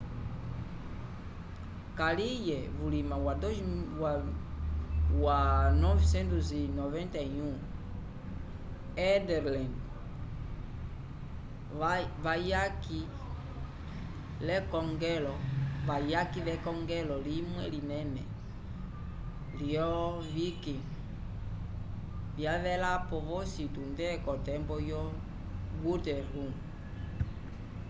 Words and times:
kaliye 1.97 2.57
vulima 2.77 3.15
wa 3.25 3.33
991 5.73 7.53
ethelred 9.09 9.71
wayaki 12.25 13.01
l'ekongelo 16.47 17.15
limwe 17.27 17.63
linene 17.73 18.21
lyolo-viking 19.59 20.83
vyavelapo 22.37 23.15
vosi 23.29 23.63
tunde 23.75 24.07
k'otembo 24.25 24.75
yo 24.91 25.01
guthrum 25.83 26.51